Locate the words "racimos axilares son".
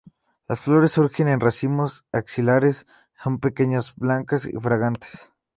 1.39-3.37